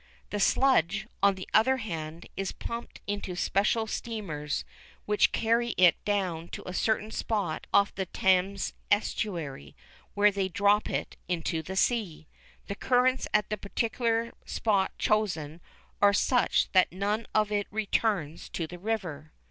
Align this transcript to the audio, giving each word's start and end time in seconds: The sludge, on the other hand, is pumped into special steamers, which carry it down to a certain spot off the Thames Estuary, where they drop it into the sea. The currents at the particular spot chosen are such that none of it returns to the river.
The 0.31 0.39
sludge, 0.39 1.05
on 1.21 1.35
the 1.35 1.47
other 1.53 1.77
hand, 1.77 2.27
is 2.35 2.51
pumped 2.51 3.01
into 3.05 3.35
special 3.35 3.85
steamers, 3.85 4.65
which 5.05 5.31
carry 5.31 5.75
it 5.77 6.03
down 6.05 6.47
to 6.57 6.67
a 6.67 6.73
certain 6.73 7.11
spot 7.11 7.67
off 7.71 7.93
the 7.93 8.07
Thames 8.07 8.73
Estuary, 8.89 9.75
where 10.15 10.31
they 10.31 10.47
drop 10.49 10.89
it 10.89 11.17
into 11.27 11.61
the 11.61 11.75
sea. 11.75 12.25
The 12.65 12.73
currents 12.73 13.27
at 13.31 13.51
the 13.51 13.57
particular 13.57 14.31
spot 14.43 14.91
chosen 14.97 15.61
are 16.01 16.13
such 16.13 16.71
that 16.71 16.91
none 16.91 17.27
of 17.35 17.51
it 17.51 17.67
returns 17.69 18.49
to 18.53 18.65
the 18.65 18.79
river. 18.79 19.31